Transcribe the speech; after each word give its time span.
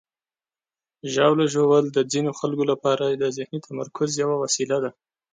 ژاوله 1.13 1.45
ژوول 1.53 1.85
د 1.91 1.97
ځینو 2.11 2.31
خلکو 2.39 2.63
لپاره 2.71 3.03
د 3.09 3.23
ذهني 3.37 3.59
تمرکز 3.67 4.09
یوه 4.23 4.35
وسیله 4.43 4.77
ده. 4.83 4.91